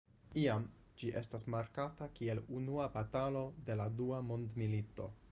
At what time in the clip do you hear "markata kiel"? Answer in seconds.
1.55-2.41